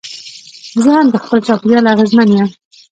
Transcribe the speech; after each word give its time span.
زه 0.83 0.89
هم 0.97 1.07
د 1.11 1.15
خپل 1.23 1.39
چاپېریال 1.47 1.85
اغېزمن 1.93 2.27
یم. 2.35 2.49